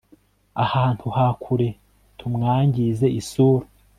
[0.63, 1.69] ahantu ha kure
[2.17, 3.65] tumwangize isura